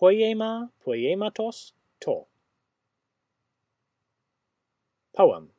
[0.00, 2.26] poiema poiematos to.
[5.12, 5.50] Poem.